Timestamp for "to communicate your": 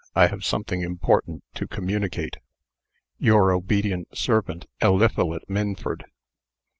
1.53-3.51